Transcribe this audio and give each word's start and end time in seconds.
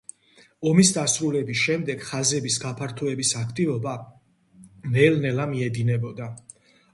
ომის 0.69 0.91
დასრულების 0.93 1.59
შემდეგ 1.63 2.01
ხაზების 2.07 2.57
გაფართოების 2.63 3.35
აქტივობა 3.41 3.95
ნელ-ნელა 4.97 5.47
მიედინებოდა. 5.53 6.33